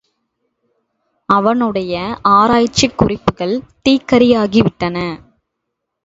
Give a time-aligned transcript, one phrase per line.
[1.29, 1.95] அவனுடைய
[2.29, 3.53] ஆராய்ச்சிக் குறிப்புகள்
[3.83, 4.97] தீக்கிரையாகி விட்டன.